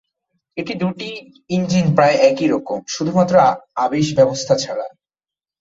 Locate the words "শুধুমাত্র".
2.95-3.35